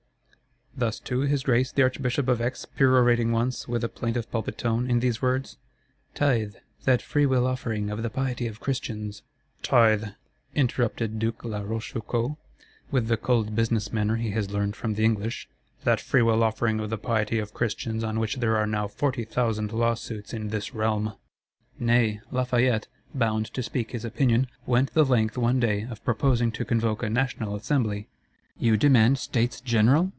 Thus 0.73 0.99
too 0.99 1.19
his 1.19 1.43
Grace 1.43 1.71
the 1.71 1.83
Archbishop 1.83 2.27
of 2.29 2.41
Aix 2.41 2.65
perorating 2.77 3.31
once, 3.31 3.67
with 3.67 3.83
a 3.83 3.89
plaintive 3.89 4.31
pulpit 4.31 4.57
tone, 4.57 4.89
in 4.89 4.99
these 5.01 5.21
words? 5.21 5.57
'Tithe, 6.15 6.55
that 6.85 7.01
free 7.03 7.25
will 7.25 7.45
offering 7.45 7.91
of 7.91 8.01
the 8.01 8.09
piety 8.09 8.47
of 8.47 8.61
Christians'—'Tithe,' 8.61 10.13
interrupted 10.55 11.19
Duke 11.19 11.43
la 11.43 11.59
Rochefoucault, 11.59 12.37
with 12.89 13.09
the 13.09 13.17
cold 13.17 13.53
business 13.53 13.91
manner 13.93 14.15
he 14.15 14.31
has 14.31 14.49
learned 14.49 14.75
from 14.75 14.95
the 14.95 15.03
English, 15.03 15.47
'that 15.83 15.99
free 15.99 16.21
will 16.23 16.41
offering 16.41 16.79
of 16.79 16.89
the 16.89 16.97
piety 16.97 17.37
of 17.37 17.53
Christians; 17.53 18.03
on 18.03 18.17
which 18.19 18.37
there 18.37 18.55
are 18.57 18.65
now 18.65 18.87
forty 18.87 19.25
thousand 19.25 19.73
lawsuits 19.73 20.33
in 20.33 20.47
this 20.49 20.73
realm.' 20.73 21.13
Nay, 21.79 22.21
Lafayette, 22.31 22.87
bound 23.13 23.53
to 23.53 23.61
speak 23.61 23.91
his 23.91 24.05
opinion, 24.05 24.47
went 24.65 24.93
the 24.93 25.05
length, 25.05 25.37
one 25.37 25.59
day, 25.59 25.83
of 25.91 26.03
proposing 26.05 26.49
to 26.53 26.65
convoke 26.65 27.03
a 27.03 27.09
"National 27.09 27.55
Assembly." 27.55 28.07
'You 28.57 28.77
demand 28.77 29.19
States 29.19 29.59
General? 29.61 30.09